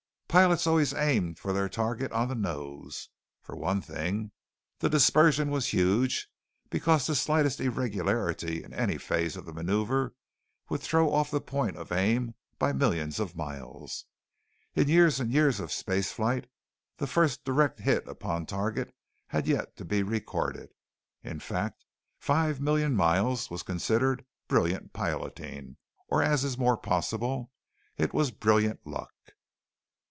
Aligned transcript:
Pilots 0.31 0.65
always 0.65 0.93
aimed 0.93 1.39
for 1.39 1.51
their 1.51 1.67
target 1.67 2.09
on 2.13 2.29
the 2.29 2.35
nose. 2.35 3.09
For 3.41 3.53
one 3.53 3.81
thing, 3.81 4.31
the 4.79 4.89
dispersion 4.89 5.49
was 5.51 5.73
huge 5.73 6.29
because 6.69 7.05
the 7.05 7.15
slightest 7.15 7.59
irregularity 7.59 8.63
in 8.63 8.71
any 8.73 8.97
phase 8.97 9.35
of 9.35 9.43
the 9.45 9.51
maneuver 9.51 10.15
would 10.69 10.79
throw 10.79 11.11
off 11.11 11.29
the 11.31 11.41
point 11.41 11.75
of 11.75 11.91
aim 11.91 12.33
by 12.57 12.71
millions 12.71 13.19
of 13.19 13.35
miles. 13.35 14.05
In 14.73 14.87
years 14.87 15.19
and 15.19 15.33
years 15.33 15.59
of 15.59 15.69
spaceflight, 15.69 16.45
the 16.95 17.07
first 17.07 17.43
direct 17.43 17.81
hit 17.81 18.07
upon 18.07 18.45
target 18.45 18.95
had 19.27 19.49
yet 19.49 19.75
to 19.75 19.83
be 19.83 20.01
recorded. 20.01 20.69
In 21.25 21.41
fact, 21.41 21.83
five 22.17 22.61
million 22.61 22.95
miles 22.95 23.49
was 23.51 23.63
considered 23.63 24.23
brilliant 24.47 24.93
piloting 24.93 25.75
or 26.07 26.23
as 26.23 26.45
is 26.45 26.57
more 26.57 26.77
possible, 26.77 27.51
it 27.97 28.13
was 28.13 28.31
brilliant 28.31 28.87
luck! 28.87 29.11